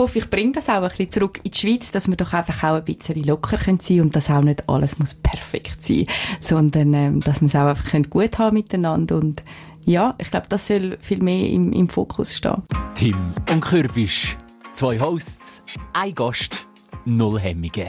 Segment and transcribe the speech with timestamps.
[0.00, 2.64] hoffe, ich bringe das auch ein bisschen zurück in die Schweiz, dass wir doch einfach
[2.64, 6.06] auch ein bisschen locker sein können und dass auch nicht alles muss perfekt sein,
[6.40, 9.42] sondern ähm, dass wir es auch einfach gut haben miteinander und
[9.86, 12.62] ja, ich glaube, das soll viel mehr im, im Fokus stehen.
[12.94, 13.16] Tim
[13.50, 14.36] und Kürbisch.
[14.74, 16.66] Zwei Hosts, ein Gast,
[17.04, 17.88] null Hemmungen.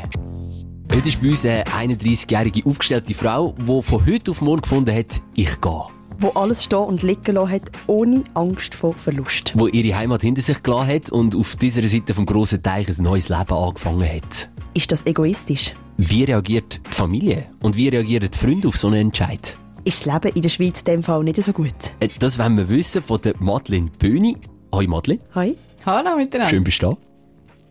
[0.94, 5.22] Heute ist bei uns eine 31-jährige aufgestellte Frau, die von heute auf morgen gefunden hat,
[5.36, 6.01] ich gehe.
[6.22, 9.54] Wo alles stehen und liegen lassen hat, ohne Angst vor Verlust.
[9.56, 13.04] Wo ihre Heimat hinter sich gelassen hat und auf dieser Seite vom grossen Teich ein
[13.04, 14.48] neues Leben angefangen hat.
[14.76, 15.74] Ist das egoistisch?
[15.98, 19.58] Wie reagiert die Familie und wie reagieren die Freunde auf so einen Entscheid?
[19.84, 21.74] Ist das Leben in der Schweiz in dem Fall nicht so gut?
[22.00, 24.38] Äh, Das wollen wir wissen von der Madeleine Böhni.
[24.72, 25.22] Hoi Madeleine.
[25.34, 25.58] Hi.
[25.88, 26.52] Hallo miteinander.
[26.52, 26.98] Schön bist du da.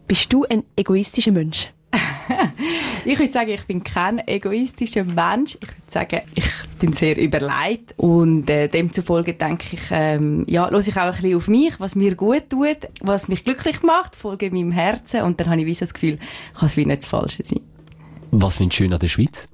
[0.09, 1.71] Bist du ein egoistischer Mensch?
[3.05, 5.57] Ich würde sagen, ich bin kein egoistischer Mensch.
[5.61, 10.81] Ich würde sagen, ich bin sehr überlegt und äh, demzufolge denke ich, ähm, ja, höre
[10.81, 14.51] ich auch ein bisschen auf mich, was mir gut tut, was mich glücklich macht, folge
[14.51, 16.19] meinem Herzen und dann habe ich wie so das Gefühl,
[16.55, 17.61] kann es wie nicht das Falsche sein.
[18.33, 19.49] Was findest du schön an der Schweiz?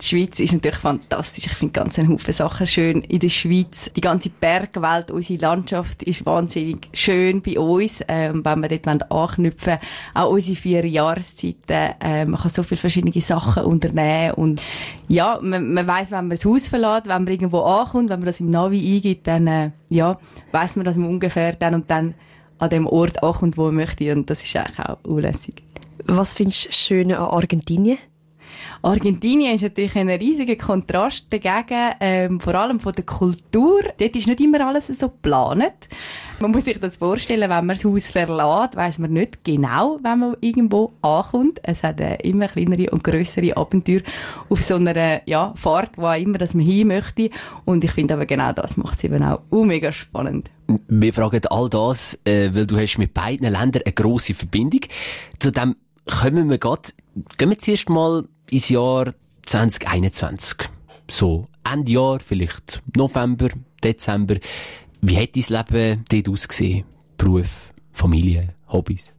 [0.00, 1.46] Die Schweiz ist natürlich fantastisch.
[1.46, 3.90] Ich finde ganz einen Haufen Sachen schön in der Schweiz.
[3.96, 8.04] Die ganze Bergwelt, unsere Landschaft ist wahnsinnig schön bei uns.
[8.06, 10.26] Ähm, wenn wir dort anknüpfen wollen.
[10.26, 11.94] auch unsere vier Jahreszeiten.
[12.00, 14.34] Ähm, man kann so viele verschiedene Sachen unternehmen.
[14.34, 14.62] Und
[15.08, 18.26] ja, man, man weiss, wenn man das Haus verlässt, wenn man irgendwo ankommt, wenn man
[18.26, 20.18] das im Navi eingibt, dann äh, ja,
[20.52, 22.14] weiss man, dass man ungefähr dann und dann
[22.58, 24.12] an dem Ort ankommt, wo man möchte.
[24.12, 25.62] Und das ist eigentlich auch unlässig.
[26.04, 27.98] Was findest du schön an Argentinien?
[28.82, 33.82] Argentinien ist natürlich ein riesiger Kontrast dagegen, ähm, vor allem von der Kultur.
[33.98, 35.88] Dort ist nicht immer alles so geplant.
[36.40, 40.18] Man muss sich das vorstellen, wenn man das Haus verlässt, weiß man nicht genau, wenn
[40.18, 41.60] man irgendwo ankommt.
[41.62, 44.02] Es hat äh, immer kleinere und größere Abenteuer
[44.50, 47.30] auf so einer ja, Fahrt, wo immer dass man hin möchte.
[47.64, 50.50] Und ich finde aber genau das macht es eben auch mega spannend.
[50.88, 54.80] Wir fragen all das, äh, weil du hast mit beiden Ländern eine grosse Verbindung.
[55.38, 55.76] Zu dem
[56.06, 56.94] kommen wir grad,
[57.38, 60.68] gehen wir zuerst mal ins Jahr 2021.
[61.08, 63.48] So, Ende Jahr, vielleicht November,
[63.82, 64.36] Dezember.
[65.00, 66.84] Wie hat dein Leben dort ausgesehen?
[67.16, 69.12] Beruf, Familie, Hobbys?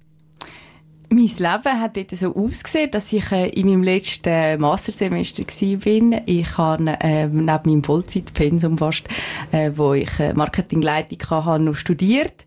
[1.10, 6.22] Mein Leben hat dort so ausgesehen, dass ich äh, in meinem letzten Mastersemester war.
[6.26, 9.08] Ich habe äh, neben meinem Vollzeitpensum fast,
[9.52, 12.46] äh, wo ich äh, Marketingleitung hatte, noch studiert.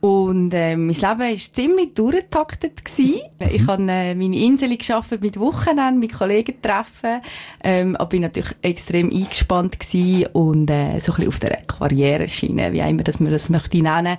[0.00, 2.84] Und äh, mein Leben war ziemlich durchgetaktet.
[2.84, 3.20] gewesen.
[3.52, 7.20] Ich habe äh, meine Insel geschafft mit Wochenenden, mit Kollegen treffen.
[7.62, 12.72] Ähm, aber bin natürlich extrem eingespannt gewesen und äh, so ein bisschen auf der Karriereschiene,
[12.72, 14.16] wie auch immer dass man das möchte nennen,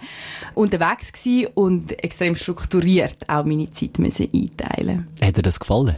[0.53, 5.07] unterwegs gewesen und extrem strukturiert auch meine Zeit müssen einteilen.
[5.23, 5.97] Hat dir das gefallen?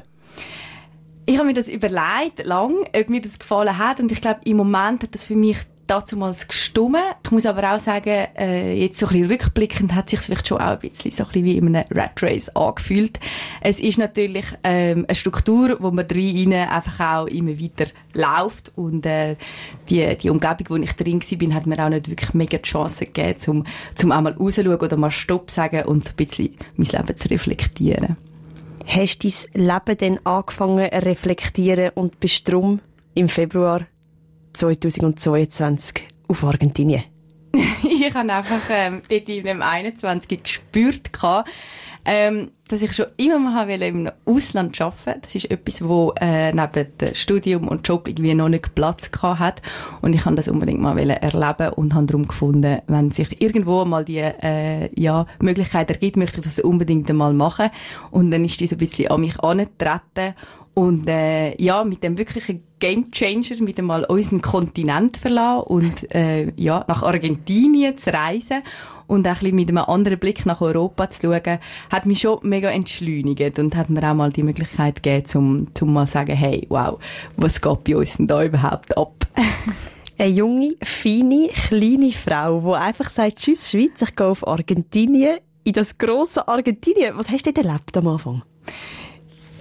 [1.25, 4.57] Ich habe mir das überlegt, lang, ob mir das gefallen hat und ich glaube, im
[4.57, 5.57] Moment hat das für mich
[5.87, 7.01] damals gestummen.
[7.23, 10.59] Ich muss aber auch sagen, äh, jetzt so ein bisschen rückblickend hat sich vielleicht schon
[10.59, 13.19] auch ein bisschen so ein bisschen wie in einem Rat Race angefühlt.
[13.61, 19.05] Es ist natürlich ähm, eine Struktur, wo man drin einfach auch immer weiter läuft und
[19.05, 19.35] äh,
[19.89, 23.05] die, die Umgebung, wo ich drin war, hat mir auch nicht wirklich mega die Chance
[23.05, 23.65] gegeben, zum,
[23.95, 28.17] zum einmal rauszuschauen oder mal Stopp sagen und so ein bisschen mein Leben zu reflektieren.
[28.85, 32.79] Hast du dein Leben dann angefangen zu reflektieren und bist drum
[33.15, 33.81] im Februar
[34.53, 37.03] 2022 auf Argentinien?
[37.83, 41.49] ich habe einfach ähm, dort in dem 21 gespürt, gehabt,
[42.05, 45.21] ähm, dass ich schon immer mal wollte im Ausland arbeiten.
[45.21, 49.39] Das ist etwas, wo äh, neben dem Studium und Job irgendwie noch nicht Platz gehabt
[49.39, 49.61] hat.
[50.01, 54.03] Und ich habe das unbedingt mal erleben und habe darum gefunden, wenn sich irgendwo mal
[54.03, 57.69] die äh, ja, Möglichkeit ergibt, möchte ich das unbedingt einmal machen.
[58.09, 60.33] Und dann ist die so ein bisschen an mich angetreten
[60.73, 66.51] und äh, ja, mit dem wirklichen Game Changer, mit einmal unseren Kontinent verlassen und äh,
[66.55, 68.63] ja, nach Argentinien zu reisen
[69.07, 72.39] und auch ein bisschen mit einem anderen Blick nach Europa zu schauen, hat mich schon
[72.41, 76.65] mega entschleunigt und hat mir auch mal die Möglichkeit gegeben, zum, zum mal sagen, hey,
[76.69, 76.99] wow,
[77.37, 79.27] was geht bei uns denn da überhaupt ab?
[80.17, 85.73] Eine junge, feine, kleine Frau, die einfach sagt, tschüss Schweiz, ich gehe auf Argentinien, in
[85.73, 87.17] das grosse Argentinien.
[87.17, 88.43] Was hast du denn erlebt am Anfang?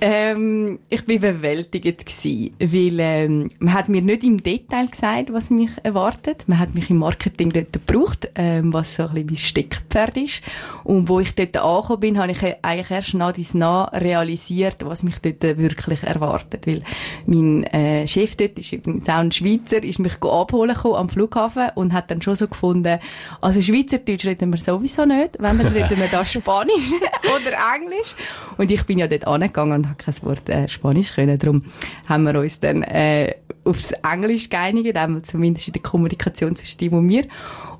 [0.04, 5.48] Ähm, ich bin überwältigt gewesen, weil ähm, man hat mir nicht im Detail gesagt, was
[5.48, 6.42] mich erwartet.
[6.48, 10.42] Man hat mich im Marketing dort gebraucht, ähm, was so ein bisschen mein Steckenpferd ist.
[10.82, 15.04] Und wo ich dort angekommen bin, habe ich eigentlich erst nach dies nah realisiert, was
[15.04, 16.66] mich dort wirklich erwartet.
[16.66, 16.82] Weil
[17.26, 21.68] mein äh, Chef dort ist übrigens auch ein Schweizer, ist mich abholen gekommen am Flughafen
[21.76, 22.98] und hat dann schon so gefunden,
[23.40, 26.90] also Schweizerdeutsch reden wir sowieso nicht, wenn wir reden wir da Spanisch
[27.22, 28.16] oder Englisch.
[28.56, 31.38] Und ich bin ja dort angegangen und habe kein Wort äh, Spanisch können.
[31.38, 31.64] Darum
[32.06, 33.34] haben wir uns dann äh,
[33.64, 37.26] aufs Englisch geeinigt, einmal zumindest in der Kommunikation zwischen ihm und mir.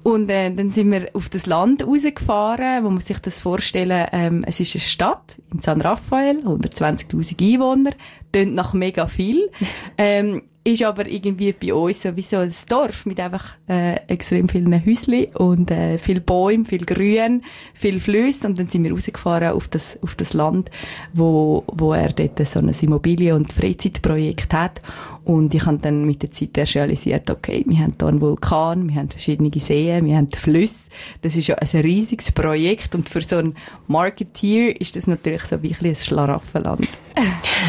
[0.03, 4.45] Und äh, dann sind wir auf das Land rausgefahren, wo man sich das vorstellen, ähm,
[4.47, 7.93] es ist eine Stadt in San Rafael, 120'000 Einwohner,
[8.33, 9.51] tönt nach mega viel.
[9.99, 15.27] ähm, ist aber irgendwie bei uns sowieso ein Dorf mit einfach äh, extrem vielen Häuschen
[15.35, 17.43] und äh, viel Bäumen, viel Grün,
[17.75, 20.71] viel Flüsse und dann sind wir rausgefahren auf das, auf das Land,
[21.13, 24.81] wo, wo er dort so ein Immobilien- und Freizeitprojekt hat
[25.25, 28.89] und ich habe dann mit der Zeit erst realisiert, okay, wir haben hier einen Vulkan,
[28.89, 30.91] wir haben verschiedene Seen, wir haben Flüsse.
[31.21, 33.55] Das ist ja ein riesiges Projekt und für so einen
[33.87, 36.89] Marketeer ist das natürlich so wie ein Schlaraffenland.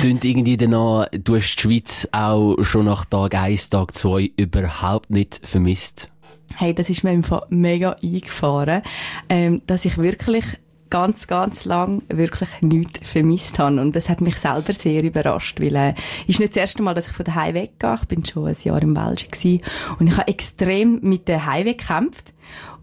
[0.02, 5.10] Tönt irgendwie danach, du hast die Schweiz auch schon nach Tag 1, Tag 2 überhaupt
[5.10, 6.10] nicht vermisst?
[6.56, 8.84] Hey, das ist mir einfach mega eingefahren,
[9.30, 10.46] ähm, dass ich wirklich
[10.90, 13.82] ganz, ganz lang wirklich nichts vermisst habe.
[13.82, 15.94] Und das hat mich selber sehr überrascht, weil äh,
[16.28, 17.98] ist nicht das erste Mal, dass ich von daheim weggehe.
[18.00, 19.62] Ich bin schon ein Jahr im Belgien gewesen.
[19.98, 22.34] und ich habe extrem mit der Heimweg gekämpft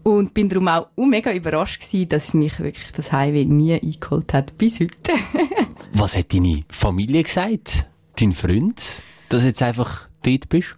[0.03, 4.57] und bin darum auch mega überrascht gewesen, dass mich wirklich das Heimweg nie eingeholt hat,
[4.57, 5.13] bis heute.
[5.93, 7.85] Was hat deine Familie gesagt?
[8.19, 9.01] Dein Freund?
[9.31, 10.75] Dass du jetzt einfach dort bist?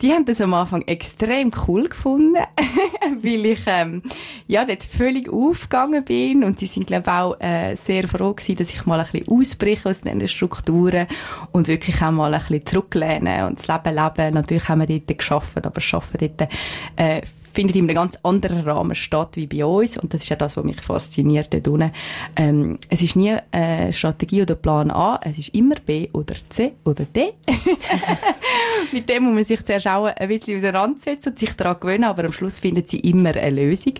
[0.00, 2.36] die haben das am Anfang extrem cool gefunden,
[3.22, 4.02] weil ich ähm,
[4.46, 8.74] ja dort völlig aufgegangen bin und sie sind glaube auch äh, sehr froh gewesen, dass
[8.74, 11.06] ich mal ein bisschen ausbreche aus diesen Strukturen
[11.52, 14.34] und wirklich auch mal ein bisschen zurücklehne und das Leben leben.
[14.34, 16.50] Natürlich haben wir dort geschafft, aber schaffen dort
[16.96, 17.22] äh,
[17.56, 19.96] findet in einem ganz anderen Rahmen statt wie bei uns.
[19.96, 21.90] Und das ist ja das, was mich fasziniert dort unten.
[22.36, 26.74] Ähm, es ist nie äh, Strategie oder Plan A, es ist immer B oder C
[26.84, 27.32] oder D.
[28.92, 32.24] Mit dem muss man sich zuerst auch ein bisschen auseinandersetzen und sich daran gewöhnen, aber
[32.24, 33.94] am Schluss findet sie immer eine Lösung.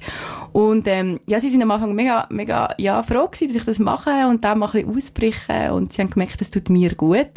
[0.53, 3.79] Und ähm, ja, sie sind am Anfang mega, mega ja, froh gewesen, dass ich das
[3.79, 7.31] mache und dann mal ein bisschen ausbrechen und sie haben gemerkt, das tut mir gut,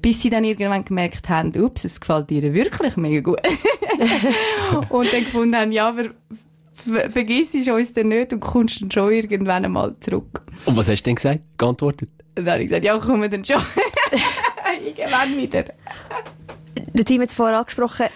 [0.00, 3.40] bis sie dann irgendwann gemerkt haben, ups, es gefällt ihr wirklich mega gut.
[4.88, 6.10] und dann gefunden haben, ja, aber
[7.10, 10.42] vergiss uns dann nicht und kommst dann schon irgendwann einmal zurück.
[10.64, 11.40] Und was hast du denn gesagt?
[11.58, 12.10] Geantwortet?
[12.44, 13.60] dann habe ich gesagt, ja, kommen dann schon.
[14.84, 15.64] irgendwann wieder.
[16.94, 18.06] Der Team hat es vorher angesprochen,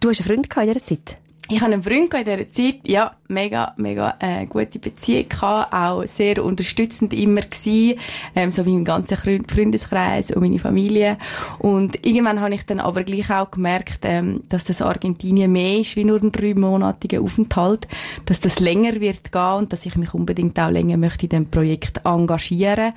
[0.00, 1.18] du hast einen Freund in dieser Zeit.
[1.48, 6.04] Ich hatte einen Freund in dieser Zeit, ja, mega, mega äh, gute Beziehung gehabt, auch
[6.06, 7.98] sehr unterstützend immer gewesen,
[8.34, 11.16] ähm, so wie mein ganzer Freundeskreis und meine Familie.
[11.58, 15.96] Und irgendwann habe ich dann aber gleich auch gemerkt, ähm, dass das Argentinien mehr ist
[15.96, 17.88] wie nur ein dreimonatiger Aufenthalt,
[18.26, 21.50] dass das länger wird gehen und dass ich mich unbedingt auch länger möchte in dem
[21.50, 22.92] Projekt engagieren.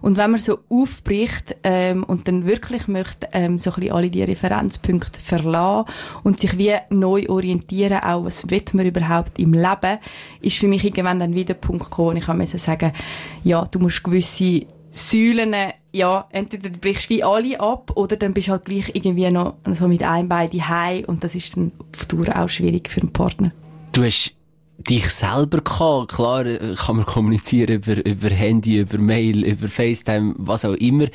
[0.00, 4.10] Und wenn man so aufbricht ähm, und dann wirklich möchte ähm, so ein bisschen alle
[4.10, 5.90] die Referenzpunkte verlassen
[6.22, 9.77] und sich wie neu orientieren auch was will man überhaupt im Leben,
[10.40, 12.92] ist für mich irgendwann dann wieder der Punkt gekommen, ich kann sagen,
[13.44, 15.54] ja, du musst gewisse Säulen,
[15.92, 19.56] ja, entweder du brichst wie alle ab, oder dann bist du halt gleich irgendwie noch
[19.74, 23.12] so mit einem Bein daheim und das ist dann auf Dauer auch schwierig für einen
[23.12, 23.52] Partner.
[23.94, 24.37] Du hast
[24.78, 26.12] dich selber gehabt.
[26.12, 31.06] Klar äh, kann man kommunizieren über, über Handy, über Mail, über FaceTime, was auch immer.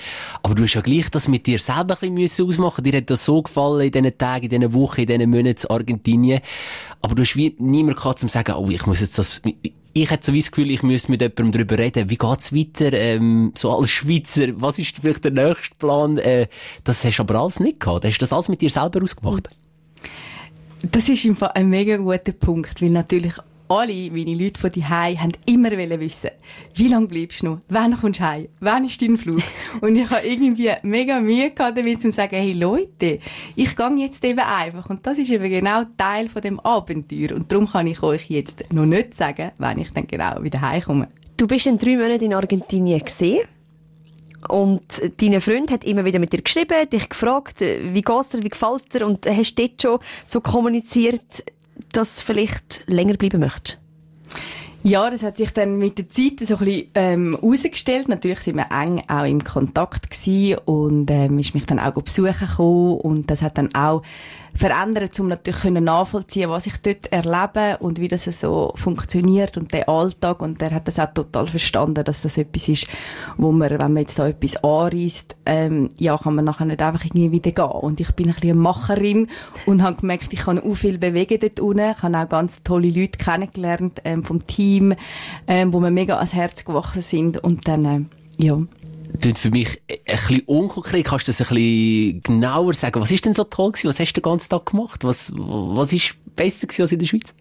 [0.43, 3.25] Aber du hast ja gleich das mit dir selber ein bisschen ausmachen Dir hat das
[3.25, 6.41] so gefallen in diesen Tagen, in diesen Wochen, in diesen Monaten in Argentinien.
[7.01, 9.41] Aber du hast wie niemand gehabt, um zu sagen, oh, ich muss jetzt das,
[9.93, 13.53] ich hätte so das Gefühl, ich müsste mit jemandem darüber reden, wie geht's weiter, ähm,
[13.55, 16.47] so als Schweizer, was ist vielleicht der nächste Plan, äh,
[16.83, 18.03] das hast du aber alles nicht gehabt.
[18.03, 19.49] Hast du das alles mit dir selber ausgemacht?
[20.91, 23.35] Das ist im Fall ein mega guter Punkt, weil natürlich
[23.79, 26.29] alle meine Leute von die haben immer wissen,
[26.75, 27.57] wie lange bleibst du noch?
[27.69, 28.47] Wann kommst du heim?
[28.59, 29.41] Wann ist dein Flug?
[29.81, 33.19] Und ich habe irgendwie mega Mühe gehabt damit, zu sagen, hey Leute,
[33.55, 34.89] ich gehe jetzt eben einfach.
[34.89, 37.35] Und das ist eben genau Teil von dem Abenteuer.
[37.35, 41.07] Und darum kann ich euch jetzt noch nicht sagen, wann ich dann genau wieder heimkomme.
[41.37, 43.47] Du bist in drei Monaten in Argentinien gesehen.
[44.49, 48.49] Und dein Freund hat immer wieder mit dir geschrieben, dich gefragt, wie geht's dir, wie
[48.49, 49.05] gefällt's dir?
[49.07, 51.43] Und hast dort schon so kommuniziert,
[51.91, 53.79] dass du vielleicht länger bleiben möchtest?
[54.85, 58.09] Ja, das hat sich dann mit der Zeit so ein bisschen ähm, herausgestellt.
[58.09, 62.35] Natürlich sind wir eng auch im Kontakt gewesen und ähm, ist mich dann auch besuchen
[62.37, 64.01] gekommen und das hat dann auch
[64.55, 69.89] verändert, um natürlich nachvollziehen, was ich dort erlebe und wie das so funktioniert und der
[69.89, 70.41] Alltag.
[70.41, 72.87] Und der hat das auch total verstanden, dass das etwas ist,
[73.37, 77.05] wo man, wenn man jetzt da etwas anreist, ähm, ja, kann man nachher nicht einfach
[77.05, 77.65] irgendwie wieder gehen.
[77.65, 79.27] Und ich bin ein bisschen eine Macherin
[79.65, 81.91] und habe gemerkt, ich kann auch viel bewegen dort unten.
[81.91, 84.93] Ich habe auch ganz tolle Leute kennengelernt ähm, vom Team,
[85.47, 87.43] ähm, wo mir mega ans Herz gewachsen sind.
[87.43, 88.01] Und dann, äh,
[88.37, 88.57] ja,
[89.19, 91.05] klingt für mich ein bisschen unkonkret.
[91.05, 93.01] Kannst du das ein bisschen genauer sagen?
[93.01, 93.89] Was ist denn so toll gewesen?
[93.89, 95.03] Was hast du den ganzen Tag gemacht?
[95.03, 97.33] Was, was ist besser gewesen als in der Schweiz?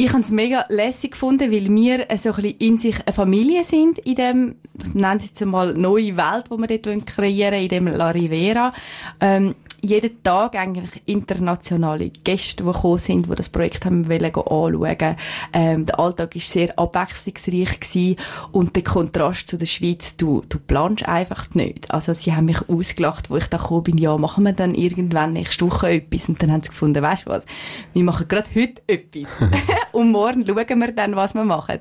[0.00, 3.64] Ich habe es mega lässig gefunden, weil wir so ein bisschen in sich eine Familie
[3.64, 4.54] sind in dem,
[4.94, 8.72] nennen Sie jetzt mal neue Welt, die wir dort kreieren in dem La Rivera.
[9.20, 15.16] Ähm, jeden Tag eigentlich internationale Gäste, die gekommen sind, die das Projekt haben wollen anschauen.
[15.52, 18.16] Ähm, der Alltag ist sehr abwechslungsreich gewesen
[18.52, 21.90] und der Kontrast zu der Schweiz, du, du planst einfach nicht.
[21.90, 25.32] Also sie haben mich ausgelacht, wo ich da gekommen bin, ja, machen wir dann irgendwann
[25.32, 27.44] nächste Woche etwas und dann haben sie gefunden, weißt du was,
[27.92, 29.30] wir machen gerade heute etwas
[29.92, 31.78] und morgen schauen wir dann, was wir machen.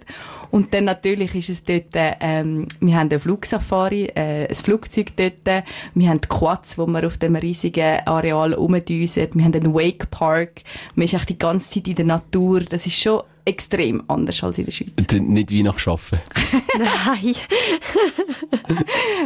[0.51, 5.63] Und dann natürlich ist es dort, ähm, wir haben eine Flugsafari, äh, ein Flugzeug dort,
[5.94, 10.63] wir haben Quads, wo wir auf dem riesigen Areal rumdüsen, wir haben einen Wake Park,
[10.96, 14.58] man ist echt die ganze Zeit in der Natur, das ist schon extrem anders als
[14.58, 14.89] in der Schweiz.
[15.13, 16.20] Nicht wie nach Arbeiten.
[16.77, 17.36] Nein.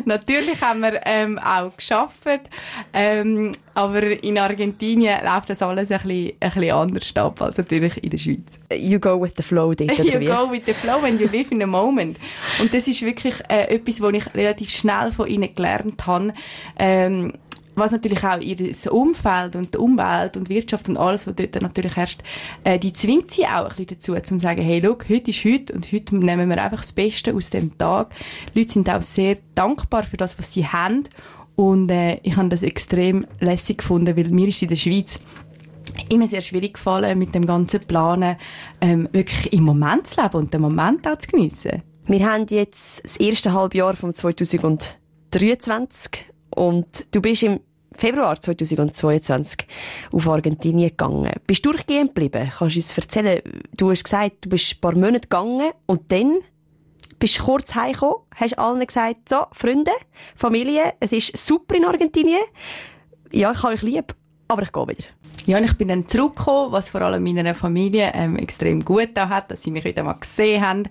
[0.06, 2.50] Natürlich haben wir ähm, auch geschafft,
[2.94, 8.04] ähm, aber in Argentinien läuft das alles ein bisschen, ein bisschen anders ab als natürlich
[8.04, 8.46] in der Schweiz.
[8.72, 11.60] You go with the flow dort, You go with the flow and you live in
[11.60, 12.18] the moment.
[12.60, 16.34] Und das ist wirklich äh, etwas, was ich relativ schnell von ihnen gelernt habe.
[16.78, 17.34] Ähm,
[17.75, 21.96] was natürlich auch ihr Umfeld und die Umwelt und Wirtschaft und alles, was dort natürlich
[21.96, 22.22] herrscht,
[22.63, 25.74] äh, die zwingt sie auch ein bisschen dazu, zu sagen, hey, look, heute ist heute
[25.74, 28.13] und heute nehmen wir einfach das Beste aus dem Tag.
[28.54, 31.04] Die Leute sind auch sehr dankbar für das, was sie haben
[31.56, 35.20] und äh, ich habe das extrem lässig gefunden, weil mir ist in der Schweiz
[36.10, 38.38] immer sehr schwierig gefallen, mit dem ganzen Planen
[38.80, 41.82] ähm, wirklich im Moment zu leben und den Moment auch zu geniessen.
[42.08, 47.60] Wir haben jetzt das erste Halbjahr von 2023 und du bist im
[47.93, 49.67] Februar 2022
[50.12, 51.31] auf Argentinien gegangen.
[51.46, 52.51] Bist du durchgehend geblieben?
[52.58, 53.41] Kannst du uns erzählen?
[53.75, 56.39] Du hast gesagt, du bist ein paar Monate gegangen und dann
[57.20, 59.91] bist du kurz heimgekommen, hast allen gesagt, so, Freunde,
[60.36, 62.41] Familie, es ist super in Argentinien.
[63.31, 64.15] Ja, ich habe euch lieb,
[64.48, 65.03] aber ich gehe wieder.
[65.51, 69.27] Ja, und ich bin dann zurückgekommen, was vor allem meiner Familie ähm, extrem gut da
[69.27, 70.84] hat, dass sie mich wieder mal gesehen haben.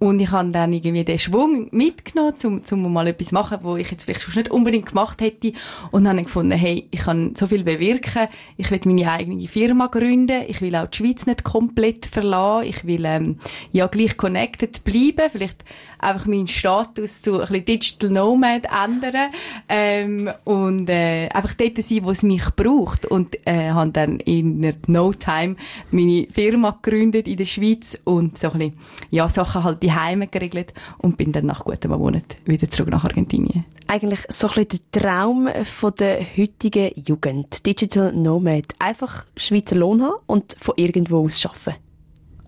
[0.00, 3.88] Und ich habe dann irgendwie den Schwung mitgenommen, um, um mal etwas machen, wo ich
[3.88, 5.52] jetzt vielleicht schon nicht unbedingt gemacht hätte.
[5.92, 8.26] Und dann habe ich gefunden, hey, ich kann so viel bewirken.
[8.56, 10.42] Ich will meine eigene Firma gründen.
[10.48, 12.66] Ich will auch die Schweiz nicht komplett verlassen.
[12.66, 13.38] Ich will ähm,
[13.70, 15.30] ja gleich connected bleiben.
[15.30, 15.64] Vielleicht
[16.00, 19.30] einfach meinen Status zu ein bisschen Digital Nomad ändern
[19.68, 23.06] ähm, und äh, einfach dort sein, wo es mich braucht.
[23.06, 25.56] Und äh, habe dann in no time
[25.90, 28.78] meine Firma gegründet in der Schweiz und so ein bisschen,
[29.10, 33.04] ja, Sachen halt die Heime geregelt und bin dann nach gutem Monat wieder zurück nach
[33.04, 33.64] Argentinien.
[33.86, 37.66] Eigentlich so ein bisschen der Traum von der heutigen Jugend.
[37.66, 38.66] Digital Nomad.
[38.78, 41.89] Einfach Schweizer Lohn haben und von irgendwo aus arbeiten.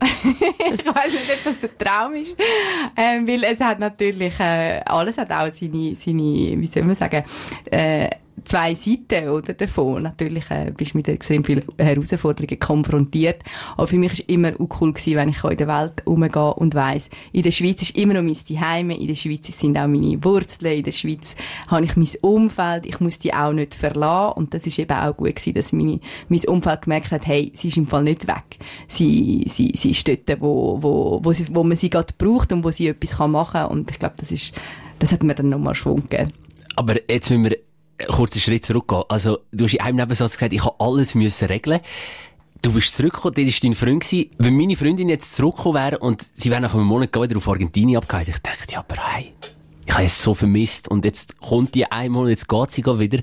[0.02, 2.36] Ich weiß nicht, ob das der Traum ist,
[2.96, 7.22] ähm, weil es hat natürlich, äh, alles hat auch seine, seine, wie soll man sagen,
[7.70, 8.08] äh,
[8.44, 10.02] zwei Seiten oder davon.
[10.02, 13.42] Natürlich äh, bist du mit extrem vielen Herausforderungen konfrontiert.
[13.76, 16.74] Aber für mich ist immer auch cool gewesen, wenn ich in der Welt umgehe und
[16.74, 20.22] weiss, in der Schweiz ist immer noch mein Zuhause, in der Schweiz sind auch meine
[20.24, 21.36] Wurzeln, in der Schweiz
[21.68, 24.38] habe ich mein Umfeld, ich muss die auch nicht verlassen.
[24.38, 27.68] Und das ist eben auch gut gewesen, dass meine, mein Umfeld gemerkt hat, hey, sie
[27.68, 28.58] ist im Fall nicht weg.
[28.88, 32.64] Sie, sie, sie ist dort, wo, wo, wo, sie, wo man sie gerade braucht und
[32.64, 33.70] wo sie etwas machen kann.
[33.70, 34.54] Und ich glaube, das ist,
[34.98, 36.32] das hat mir dann nochmal Schwung gegeben.
[36.76, 37.58] Aber jetzt müssen wir
[38.06, 39.04] kurzen Schritt zurückgehen.
[39.08, 41.80] Also, du hast in einem Nebensatz gesagt, ich habe alles müssen regeln.
[42.60, 44.04] Du bist zurückgekommen, das war dein Freund.
[44.04, 44.30] Gewesen.
[44.38, 47.96] Wenn meine Freundin jetzt zurückgekommen wäre und sie wäre nach einem Monat wieder auf Argentinien
[47.96, 49.32] abgehauen, ich dachte, ja, aber hey,
[49.84, 53.22] ich habe es so vermisst und jetzt kommt die einmal und jetzt geht sie wieder.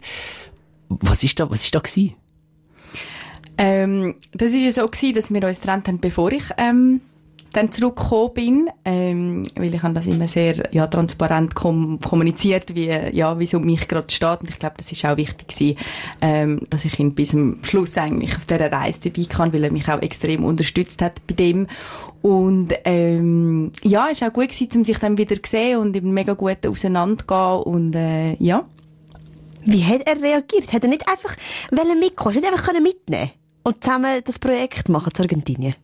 [0.90, 2.16] Was ist da, was ist da gewesen?
[3.58, 7.02] Ähm, das ist ja so gewesen, dass wir uns getrennt haben, bevor ich, ähm,
[7.54, 12.88] dann zurückgekommen bin, ähm, weil ich habe das immer sehr ja, transparent kom kommuniziert, wie
[12.88, 14.42] ja, wie es um mich gerade steht.
[14.42, 15.78] Und ich glaube, das ist auch wichtig gewesen,
[16.22, 19.72] ähm, dass ich ihn bis zum Schluss eigentlich auf dieser Reise dabei kann, weil er
[19.72, 21.68] mich auch extrem unterstützt hat bei dem.
[22.22, 26.14] Und ähm, ja, es war auch gut um sich dann wieder zu sehen und eben
[26.14, 28.66] mega gut auseinandergehen und äh, ja.
[29.66, 30.72] Wie hat er reagiert?
[30.72, 31.36] Hat er nicht einfach
[32.00, 32.36] mitkommen?
[32.36, 33.32] Nicht einfach mitnehmen
[33.64, 35.76] und zusammen das Projekt machen zu Argentinien?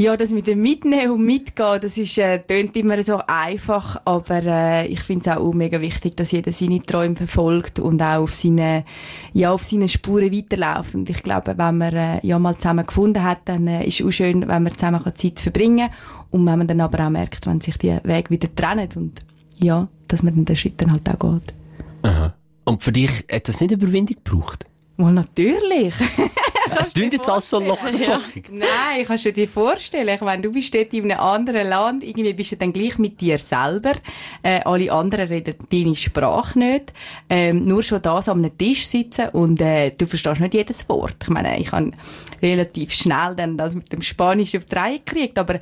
[0.00, 4.42] Ja, das mit dem Mitnehmen und Mitgehen, das ist, äh, tönt immer so einfach, aber
[4.44, 8.34] äh, ich finde es auch mega wichtig, dass jeder seine Träume verfolgt und auch auf
[8.34, 8.86] seine,
[9.34, 10.94] ja, auf seine Spuren weiterläuft.
[10.94, 14.06] Und ich glaube, wenn man äh, ja mal zusammen gefunden hat, dann äh, ist es
[14.06, 17.46] auch schön, wenn man zusammen Zeit verbringen kann und wenn man dann aber auch merkt,
[17.46, 19.22] wenn sich die Wege wieder trennen und
[19.58, 21.54] ja, dass man dann den Schritt dann halt auch geht.
[22.04, 22.32] Aha.
[22.64, 24.64] Und für dich hat das nicht Überwindung gebraucht?
[24.96, 25.94] Well, natürlich.
[26.76, 28.20] Das klingt jetzt alles so locker ja.
[28.50, 30.08] Nein, kannst du dir vorstellen.
[30.08, 33.20] Ich meine, du bist dort in einem anderen Land, irgendwie bist du dann gleich mit
[33.20, 33.94] dir selber.
[34.42, 36.92] Äh, alle anderen reden deine Sprache nicht.
[37.28, 41.16] Ähm, nur schon das am Tisch sitzen und äh, du verstehst nicht jedes Wort.
[41.22, 41.92] Ich meine, ich habe
[42.42, 45.60] relativ schnell dann das mit dem Spanisch auf die Reihe gekriegt, aber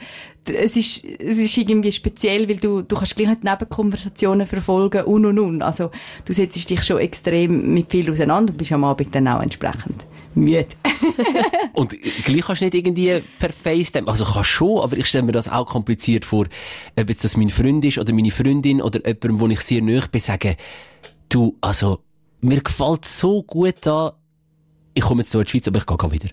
[0.48, 5.24] es ist, es ist irgendwie speziell, weil du, du kannst gleich nicht Nebenkonversationen verfolgen und
[5.26, 5.62] und und.
[5.62, 5.90] Also,
[6.24, 10.04] du setzt dich schon extrem mit viel auseinander und bist am Abend dann auch entsprechend
[10.34, 10.66] müde.
[11.72, 15.32] und gleich kannst du nicht irgendwie per FaceTime, also kannst schon, aber ich stelle mir
[15.32, 16.46] das auch kompliziert vor,
[16.96, 20.08] ob jetzt das mein Freund ist oder meine Freundin oder jemand, wo ich sehr nahe
[20.10, 20.56] bin, sagen,
[21.28, 22.00] du, also,
[22.40, 24.14] mir gefällt so gut da,
[24.94, 26.28] ich komme jetzt so in die Schweiz, aber ich gehe wieder.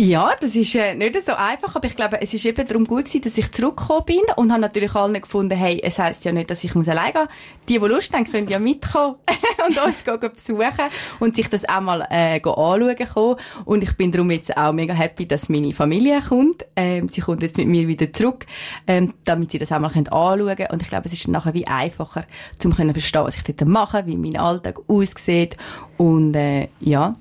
[0.00, 3.04] Ja, das ist äh, nicht so einfach, aber ich glaube, es ist eben darum gut
[3.04, 6.50] gewesen, dass ich zurückgekommen bin und habe natürlich allen gefunden, hey, es heisst ja nicht,
[6.50, 7.28] dass ich muss alleine gehen.
[7.68, 9.14] Die, die Lust haben, können ja mitkommen
[9.68, 13.36] und uns gehen, besuchen und sich das auch mal äh, anschauen kommen.
[13.64, 16.64] Und ich bin darum jetzt auch mega happy, dass meine Familie kommt.
[16.74, 18.46] Ähm, sie kommt jetzt mit mir wieder zurück,
[18.88, 20.70] ähm, damit sie das auch mal anschauen können.
[20.72, 22.24] Und ich glaube, es ist nachher wie einfacher,
[22.64, 25.56] um zu verstehen, was ich dort mache, wie mein Alltag aussieht.
[25.98, 27.12] Und äh, ja,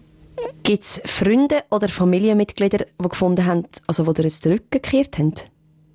[0.64, 5.18] Gibt es Freunde oder Familienmitglieder, die gefunden haben, also die dir jetzt den Rücken gekehrt
[5.18, 5.34] haben?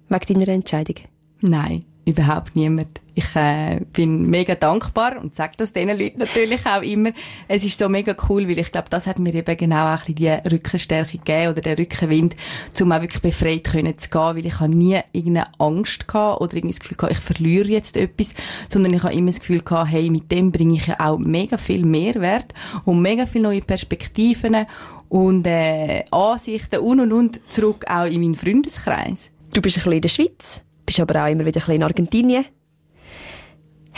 [0.09, 0.97] Wegen deiner Entscheidung?
[1.40, 3.00] Nein, überhaupt niemand.
[3.18, 7.10] Ich äh, bin mega dankbar und sage das diesen Leuten natürlich auch immer.
[7.48, 10.14] Es ist so mega cool, weil ich glaube, das hat mir eben genau auch ein
[10.14, 12.37] bisschen die Rückenstärke gegeben oder den Rückenwind,
[12.80, 16.54] um auch wirklich befreit können zu gehen, weil ich habe nie irgendeine Angst gehabt oder
[16.54, 18.34] irgendwie das Gefühl gehabt, ich verliere jetzt etwas,
[18.68, 21.56] sondern ich habe immer das Gefühl gehabt, hey, mit dem bringe ich ja auch mega
[21.56, 24.64] viel Mehrwert und mega viele neue Perspektiven
[25.08, 29.28] und äh, Ansichten und und und zurück auch in meinen Freundeskreis.
[29.52, 31.82] Du bist ein bisschen in der Schweiz, bist aber auch immer wieder ein bisschen in
[31.82, 32.44] Argentinien.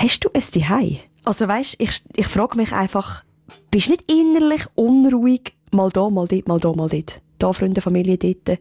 [0.00, 0.97] Hast du es daheim?
[1.26, 3.23] Also weißt, ich, ich frage mich einfach,
[3.71, 7.21] bist du nicht innerlich unruhig, mal da, mal dort, mal da, mal dort?
[7.38, 8.59] Da Freunde, Familie, dort.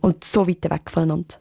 [0.00, 1.34] Und so weit weg voneinander.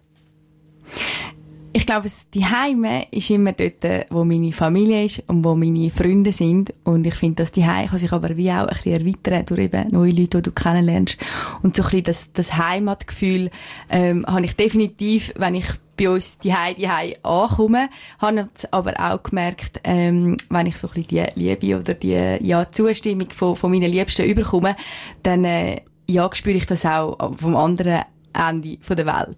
[1.74, 6.34] Ich glaube, die Heime ist immer dort, wo meine Familie ist und wo meine Freunde
[6.34, 6.74] sind.
[6.84, 9.62] Und ich finde, dass die Heim kann sich aber wie auch ein bisschen erweitern durch
[9.62, 11.20] eben neue Leute, die du kennenlernst.
[11.62, 13.51] Und so ein bisschen das, das Heimatgefühl
[13.91, 17.89] ähm, habe ich definitiv, wenn ich bei uns die Hei die Hei ankommen.
[18.19, 22.69] Habe aber auch gemerkt, ähm, wenn ich so ein bisschen die Liebe oder die ja,
[22.69, 24.75] Zustimmung von, von meinen Liebsten überkomme,
[25.21, 29.38] dann äh, ja, spüre ich das auch vom anderen Ende von der Welt.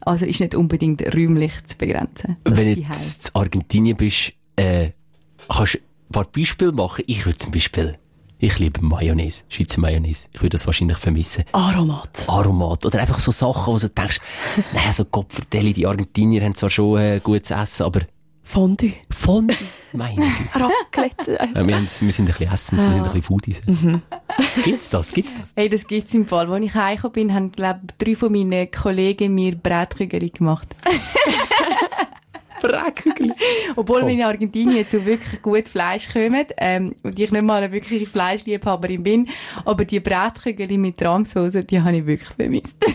[0.00, 2.36] Also ist nicht unbedingt räumlich zu begrenzen.
[2.44, 4.90] Wenn du jetzt in Argentinien bist, äh,
[5.48, 7.04] kannst du ein paar Beispiele machen.
[7.06, 7.92] Ich würde zum Beispiel
[8.42, 10.24] ich liebe Mayonnaise, Schweizer Mayonnaise.
[10.32, 11.44] Ich würde das wahrscheinlich vermissen.
[11.52, 12.24] Aromat.
[12.26, 12.86] Aromat.
[12.86, 14.18] Oder einfach so Sachen, wo du denkst,
[14.72, 18.00] naja, so Kopfvertelle, die Argentinier haben zwar schon äh, gutes Essen, aber...
[18.42, 18.94] Fondue.
[19.10, 19.56] Fondue?
[19.92, 20.24] Meine
[20.54, 21.38] Raclette.
[21.54, 23.60] ja, wir, wir, sind ein bisschen Essens, wir sind ein bisschen Foodies.
[23.66, 24.02] Mhm.
[24.64, 25.12] Gibt's das?
[25.12, 25.52] Gibt's das?
[25.54, 26.50] Hey, das gibt's im Fall.
[26.50, 30.74] Als ich heimgekommen bin, haben, glaube drei von meinen Kollegen mir Brätkügel gemacht.
[32.60, 33.32] Bräckchen.
[33.76, 37.72] Obwohl wir in Argentinien zu wirklich gut Fleisch kommen ähm, und ich nicht mal eine
[37.72, 39.28] wirkliche Fleischliebhaberin bin,
[39.64, 42.76] aber die Brätkügel mit Rahmsauce, die habe ich wirklich vermisst.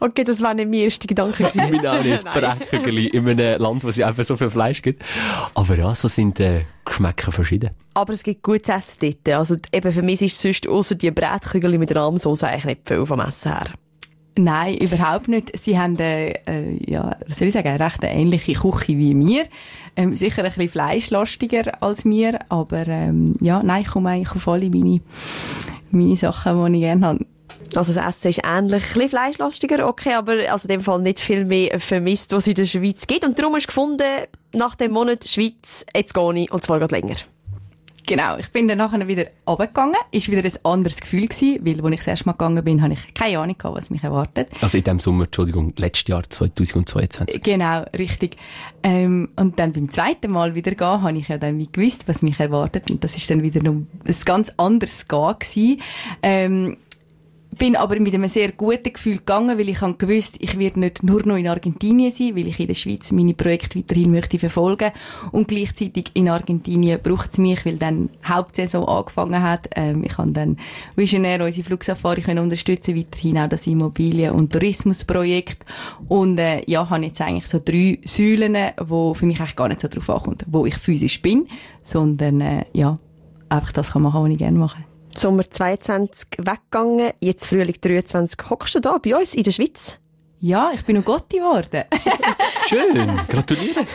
[0.00, 1.46] Okay, das war nicht mein erster Gedanke.
[1.46, 5.02] Ich bin auch nicht Bräckchen in einem Land, wo es einfach so viel Fleisch gibt.
[5.54, 7.70] Aber ja, so sind äh, Geschmäcker verschieden.
[7.94, 9.38] Aber es gibt gutes Essen dort.
[9.38, 13.06] Also eben für mich ist es sonst außer die Brätkügel mit Rahmsauce eigentlich nicht viel
[13.06, 13.70] vom Essen her.
[14.38, 15.58] Nein, überhaupt nicht.
[15.58, 16.34] Sie haben, äh,
[16.84, 19.46] ja, was soll ich sagen, eine recht ähnliche Küche wie mir.
[19.96, 24.46] Ähm, sicher ein bisschen fleischlastiger als mir, aber ähm, ja, nein, ich komme eigentlich auf
[24.46, 25.00] alle meine,
[25.90, 27.26] meine Sachen, die ich gerne habe.
[27.74, 31.18] Also das Essen ist ähnlich, ein bisschen fleischlastiger, okay, aber also in dem Fall nicht
[31.18, 33.24] viel mehr vermisst, was es in der Schweiz gibt.
[33.24, 34.02] Und darum hast du gefunden,
[34.52, 37.16] nach dem Monat Schweiz, jetzt gehe ich, und zwar geht länger.
[38.06, 39.96] Genau, ich bin dann nachher wieder runtergegangen.
[40.12, 42.94] Ist wieder ein anderes Gefühl gewesen, weil, als ich das erste Mal gegangen bin, habe
[42.94, 44.48] ich keine Ahnung gehabt, was mich erwartet.
[44.60, 47.42] Also in dem Sommer, Entschuldigung, letztes Jahr, 2022.
[47.42, 48.36] Genau, richtig.
[48.84, 52.22] Ähm, und dann beim zweiten Mal wieder gehen, habe ich ja dann wie gewusst, was
[52.22, 52.90] mich erwartet.
[52.90, 55.80] Und das ist dann wieder noch ein ganz anderes Gehen gewesen.
[56.22, 56.76] Ähm,
[57.56, 61.02] bin aber mit einem sehr guten Gefühl gegangen, weil ich habe gewusst, ich werde nicht
[61.02, 64.92] nur noch in Argentinien sein, weil ich in der Schweiz meine Projekte weiterhin möchte verfolgen
[65.32, 69.68] und gleichzeitig in Argentinien braucht es mich, weil dann Hauptsaison angefangen hat.
[69.74, 70.58] Ähm, ich kann dann
[70.96, 75.64] visionär unsere Flugsafari können unterstützen, weiterhin auch das Immobilien- und Tourismusprojekt
[76.08, 79.80] und äh, ja, habe jetzt eigentlich so drei Säulen, wo für mich eigentlich gar nicht
[79.80, 81.46] so drauf ankommt, wo ich physisch bin,
[81.82, 82.98] sondern äh, ja,
[83.48, 84.84] einfach das kann machen, was ich gerne mache.
[85.18, 89.98] Sommer 22 weggegangen, jetzt Frühling 23 hockst du da bei uns in der Schweiz.
[90.40, 91.84] Ja, ich bin noch Gotti geworden.
[92.68, 93.86] Schön, gratuliere.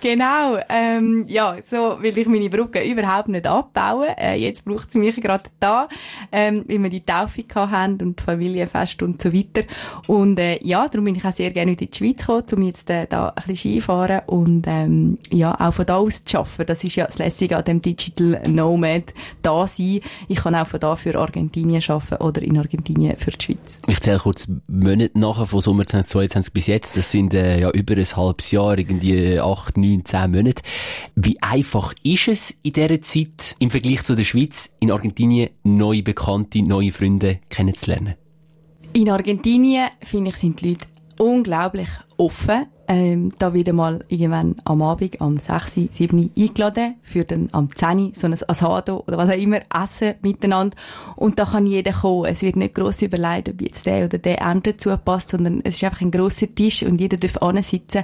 [0.00, 4.08] genau, ähm, ja, so will ich meine Brücke überhaupt nicht abbauen.
[4.16, 5.88] Äh, jetzt braucht es mich gerade da,
[6.32, 9.66] ähm, weil wir die Taufe haben und Familienfest und so weiter.
[10.06, 12.88] Und äh, ja, darum bin ich auch sehr gerne in die Schweiz gekommen, um jetzt
[12.88, 16.66] äh, da ein bisschen Skifahren und ähm, ja, auch von da aus zu arbeiten.
[16.66, 20.00] Das ist ja das Lässige an dem Digital Nomad da sein.
[20.28, 23.78] Ich kann auch von da für Argentinien arbeiten oder in Argentinien für die Schweiz.
[23.86, 26.96] Ich zähle kurz Monate nachher von Sommer 2022 bis jetzt.
[26.96, 30.62] Das sind äh, ja über ein halbes Jahr, irgendwie acht, neun, zehn Monate.
[31.14, 36.02] Wie einfach ist es in dieser Zeit im Vergleich zu der Schweiz, in Argentinien neue
[36.02, 38.14] Bekannte, neue Freunde kennenzulernen?
[38.92, 40.86] In Argentinien, finde ich, sind die Leute
[41.18, 42.66] unglaublich offen.
[42.92, 48.14] Ähm, da wieder mal irgendwann am Abend, am 6, 7 eingeladen, für dann am 10
[48.14, 50.76] so ein Asado oder was auch immer, essen miteinander.
[51.14, 52.24] Und da kann jeder kommen.
[52.24, 55.76] Es wird nicht gross überlegt, ob jetzt der oder der andere dazu passt, sondern es
[55.76, 58.02] ist einfach ein grosser Tisch und jeder darf sitzen.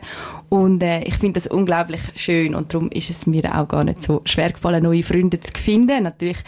[0.51, 4.05] Und äh, ich finde das unglaublich schön und darum ist es mir auch gar nicht
[4.05, 6.05] so schwer gefallen, neue Freunde zu finden.
[6.05, 6.39] Natürlich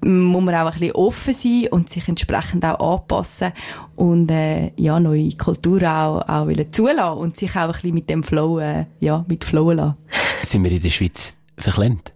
[0.00, 3.52] muss man auch ein bisschen offen sein und sich entsprechend auch anpassen
[3.96, 8.22] und äh, ja, neue Kulturen auch, auch zulassen und sich auch ein bisschen mit dem
[8.22, 9.96] Flow, äh, ja, mit flowen lassen.
[10.42, 12.12] Sind wir in der Schweiz verklemmt?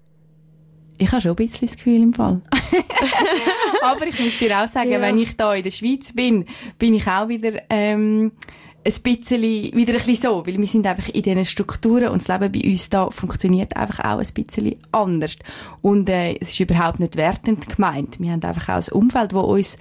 [0.98, 2.40] Ich habe schon ein bisschen das Gefühl im Fall.
[3.82, 5.00] Aber ich muss dir auch sagen, ja.
[5.00, 6.44] wenn ich da in der Schweiz bin,
[6.78, 8.30] bin ich auch wieder ähm,
[8.84, 12.28] ein bisschen, wieder ein bisschen so, weil wir sind einfach in diesen Strukturen und das
[12.28, 15.36] Leben bei uns da funktioniert einfach auch ein bisschen anders.
[15.80, 18.18] Und äh, es ist überhaupt nicht wertend gemeint.
[18.20, 19.78] Wir haben einfach auch ein Umfeld, das uns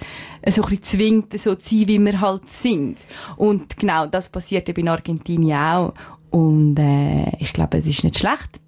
[0.48, 3.06] so ein bisschen zwingt, so zu sein, wie wir halt sind.
[3.36, 5.94] Und genau das passiert eben in Argentinien auch.
[6.30, 8.60] Und äh, ich glaube, es ist nicht schlecht.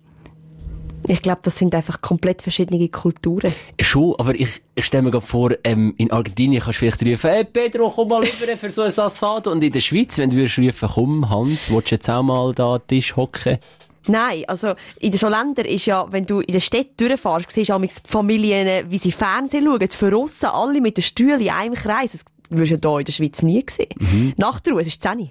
[1.06, 3.52] Ich glaube, das sind einfach komplett verschiedene Kulturen.
[3.80, 7.30] Schon, aber ich, ich stelle mir gerade vor, ähm, in Argentinien kannst du vielleicht rufen,
[7.30, 9.50] hey Pedro, komm mal rüber für so ein Assado.
[9.50, 12.52] Und in der Schweiz, wenn du würdest rufen, komm Hans, willst du jetzt auch mal
[12.54, 13.58] da an den Tisch hocken?
[14.06, 17.78] Nein, also in so Ländern ist ja, wenn du in der Stadt durchfährst, siehst du
[17.78, 22.12] die Familien, wie sie Fernsehen schauen, für aussen alle mit den Stühlen in einem Kreis.
[22.12, 23.88] Das wirst du ja hier in der Schweiz nie sehen.
[23.98, 24.34] Mhm.
[24.36, 25.30] Nachtruhe, es ist 10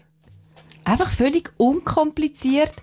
[0.86, 2.74] einfach völlig unkompliziert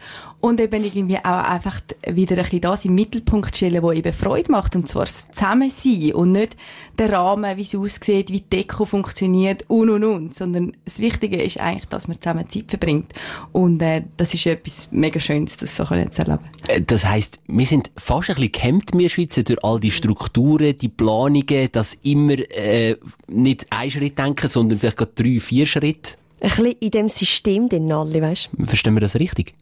[0.40, 4.50] und eben irgendwie auch einfach wieder ein bisschen das im Mittelpunkt stellen, wo eben Freude
[4.50, 4.74] macht.
[4.74, 6.56] Und zwar das Zusammensein und nicht
[6.98, 11.42] der Rahmen, wie es aussieht, wie die Deko funktioniert und und und, sondern das Wichtige
[11.42, 13.12] ist eigentlich, dass man zusammen Zeit verbringt.
[13.52, 16.40] Und äh, das ist etwas mega Schönes, das so zu erleben.
[16.68, 20.76] Äh, das heisst, wir sind fast ein bisschen gehemmt, wir Schweizer, durch all die Strukturen,
[20.78, 22.96] die Planungen, dass immer äh,
[23.28, 27.68] nicht ein Schritt denken, sondern vielleicht gerade drei, vier Schritte ein bisschen in dem System
[27.68, 29.54] drin alle, weißt Verstehen wir das richtig?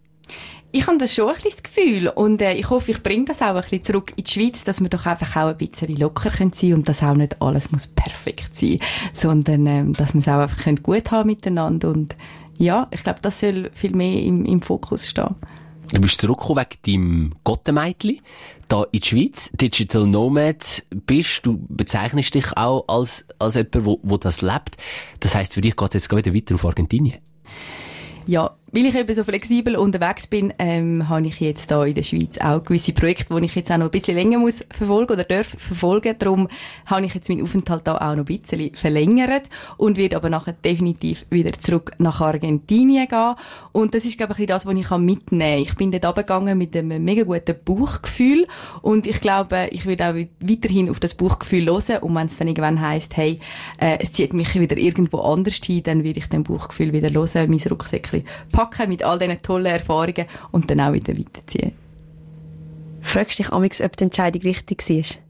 [0.71, 3.41] Ich habe das schon ein bisschen das Gefühl und äh, ich hoffe, ich bringe das
[3.41, 6.29] auch ein bisschen zurück in die Schweiz, dass wir doch einfach auch ein bisschen locker
[6.29, 8.79] können sein und dass auch nicht alles muss perfekt sein,
[9.15, 12.17] sondern ähm, dass wir es auch einfach gut haben miteinander und
[12.59, 15.37] ja, ich glaube, das soll viel mehr im, im Fokus stehen.
[15.93, 18.21] Du bist zurückgekommen wegen deinem Gottemeitli,
[18.69, 19.51] da in der Schweiz.
[19.55, 24.77] Digital Nomad bist, du bezeichnest dich auch als, als jemand, wo, wo das lebt.
[25.21, 27.19] Das heisst, für dich geht es jetzt wieder weiter auf Argentinien?
[28.27, 32.03] Ja, weil ich eben so flexibel unterwegs bin, ähm, habe ich jetzt da in der
[32.03, 35.25] Schweiz auch gewisse Projekte, die ich jetzt auch noch ein bisschen länger muss verfolgen oder
[35.25, 36.15] darf verfolgen.
[36.19, 36.49] Darum
[36.87, 39.45] habe ich jetzt meinen Aufenthalt da auch noch ein bisschen verlängert
[39.77, 43.35] und werde aber nachher definitiv wieder zurück nach Argentinien gehen.
[43.73, 45.63] Und das ist, glaube ich, das, was ich mitnehmen kann.
[45.63, 48.47] Ich bin dort runtergegangen mit einem mega guten Bauchgefühl
[48.83, 52.49] und ich glaube, ich werde auch weiterhin auf das Bauchgefühl hören und wenn es dann
[52.49, 53.39] irgendwann heisst, hey,
[53.81, 57.51] äh, es zieht mich wieder irgendwo anders hin, dann werde ich dem Bauchgefühl wieder hören,
[57.51, 58.25] mein Rucksäckchen
[58.59, 61.73] packen mit all diesen tollen Erfahrungen und dann auch wieder weiterziehen.
[63.01, 65.23] Fragst du dich amigs, ob die Entscheidung richtig war?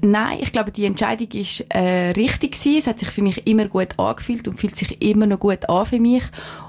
[0.00, 2.78] Nein, ich glaube, die Entscheidung ist äh, richtig gewesen.
[2.78, 5.84] Es hat sich für mich immer gut angefühlt und fühlt sich immer noch gut an
[5.84, 6.24] für mich.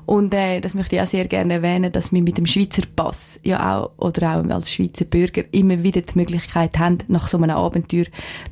[0.05, 3.39] Und äh, das möchte ich auch sehr gerne erwähnen, dass wir mit dem Schweizer Pass
[3.43, 7.51] ja auch oder auch als Schweizer Bürger immer wieder die Möglichkeit haben, nach so einem
[7.51, 8.05] Abenteuer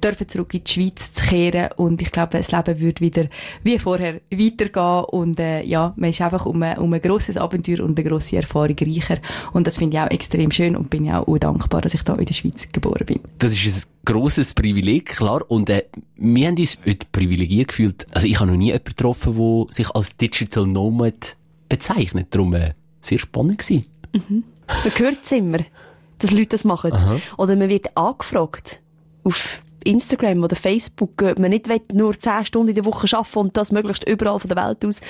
[0.04, 1.70] dürfen zurück in die Schweiz zu kehren.
[1.76, 3.26] Und ich glaube, das Leben wird wieder
[3.64, 5.04] wie vorher weitergehen.
[5.06, 8.38] Und äh, ja, man ist einfach um ein, um ein grosses Abenteuer und eine grosse
[8.38, 9.18] Erfahrung reicher.
[9.54, 12.14] Und das finde ich auch extrem schön und bin ja auch dankbar, dass ich da
[12.14, 13.20] in der Schweiz geboren bin.
[13.40, 15.44] Das ist ein grosses Privileg, klar.
[15.50, 15.84] Und äh,
[16.16, 18.08] wir haben uns heute privilegiert gefühlt.
[18.12, 21.36] Also ich habe noch nie jemanden getroffen, der sich als Digital Nomad
[21.72, 22.28] bezeichnet.
[22.32, 23.86] Darum äh, sehr spannend gewesen.
[24.14, 24.44] Mhm.
[24.68, 25.60] Man hört es immer,
[26.20, 26.94] dass Leute das machen.
[26.94, 27.18] Aha.
[27.38, 28.82] Oder man wird angefragt
[29.24, 33.58] auf Instagram oder Facebook, ob man nicht nur 10 Stunden in der Woche arbeiten und
[33.58, 35.02] das möglichst überall von der Welt aus.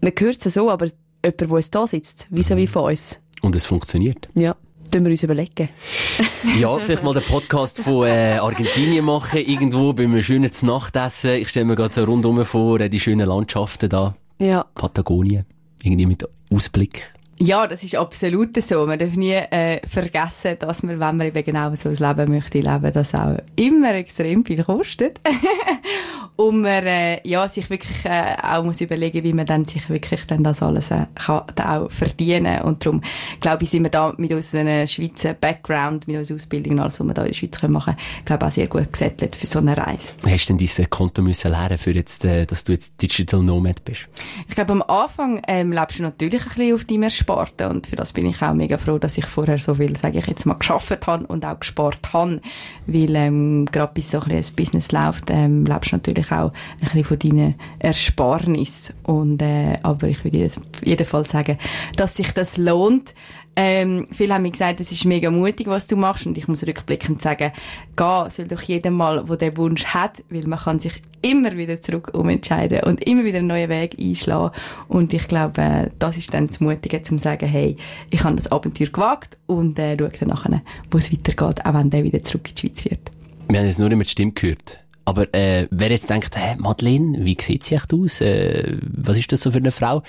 [0.00, 0.86] Man hört es so, aber
[1.24, 3.18] jemand, der uns da sitzt, wie so wie von uns.
[3.40, 4.28] Und es funktioniert.
[4.34, 4.56] Ja.
[4.90, 5.70] Tun wir uns überlegen.
[6.58, 11.32] ja, vielleicht mal den Podcast von äh, Argentinien machen, irgendwo bei einem schönen Nachtessen.
[11.36, 14.66] Ich stelle mir gerade so rundum vor, äh, die schönen Landschaften da Ja.
[14.74, 15.46] Patagonien.
[15.82, 17.12] Irgendwie mit Ausblick.
[17.44, 18.86] Ja, das ist absolut so.
[18.86, 22.60] Man darf nie äh, vergessen, dass man, wenn man eben genau so ein Leben möchte
[22.60, 25.18] leben, das auch immer extrem viel kostet.
[26.36, 30.24] und man äh, ja, sich wirklich äh, auch muss überlegen, wie man dann sich wirklich
[30.26, 33.02] dann das alles äh, kann auch verdienen Und darum,
[33.40, 37.06] glaube ich, sind wir da mit unserem Schweizer Background, mit unserer Ausbildung und alles, was
[37.08, 39.58] wir da in der Schweiz können machen können, glaube auch sehr gut gesettelt für so
[39.58, 40.12] eine Reise.
[40.24, 43.84] Hast du denn dieses Konto müssen lernen, für jetzt, äh, dass du jetzt Digital Nomad
[43.84, 44.08] bist?
[44.48, 47.96] Ich glaube, am Anfang ähm, lebst du natürlich ein bisschen auf deinem Ersparten und für
[47.96, 50.54] das bin ich auch mega froh, dass ich vorher so viel, sage ich jetzt mal,
[50.54, 52.40] geschafft habe und auch gespart habe,
[52.86, 56.52] weil ähm, gerade bis so ein, bisschen ein Business läuft, ähm, lebst du natürlich auch
[56.80, 58.92] ein bisschen von deinen Ersparnis.
[59.04, 60.50] Und äh, aber ich würde
[60.82, 61.58] jedenfalls sagen,
[61.96, 63.14] dass sich das lohnt,
[63.54, 66.26] ähm, viele haben mir gesagt, es ist mega mutig, was du machst.
[66.26, 67.52] Und ich muss rückblickend sagen,
[67.96, 71.80] gehen soll doch jeder mal, der den Wunsch hat, weil man kann sich immer wieder
[71.80, 74.54] zurück umentscheiden und immer wieder einen neuen Weg einschlagen.
[74.88, 77.76] Und ich glaube, das ist dann das Mutige, zum sagen, hey,
[78.10, 81.90] ich habe das Abenteuer gewagt und äh, schaue dann nachher, wo es weitergeht, auch wenn
[81.90, 83.10] der wieder zurück in die Schweiz wird.
[83.48, 84.80] Wir haben jetzt nur immer die Stimme gehört.
[85.04, 88.20] Aber äh, wer jetzt denkt, hey, Madeleine, wie sieht sie echt aus?
[88.20, 90.02] Äh, was ist das so für eine Frau?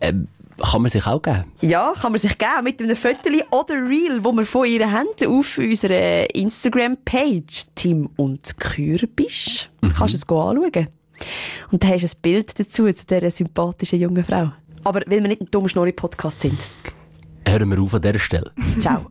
[0.00, 0.12] Äh,
[0.62, 1.44] kann man sich auch geben?
[1.60, 5.08] Ja, kann man sich geben mit einem Foto oder Reel, wo wir von ihr haben
[5.26, 9.68] auf unserer Instagram-Page Tim und Kürbisch.
[9.80, 9.92] Mhm.
[9.94, 10.88] Kannst du es anschauen.
[11.70, 14.52] Und da hast du ein Bild dazu zu dieser sympathischen jungen Frau.
[14.84, 16.66] Aber weil wir nicht ein dummer Schnorri-Podcast sind.
[17.46, 18.52] Hören wir auf an dieser Stelle.
[18.78, 19.04] Ciao.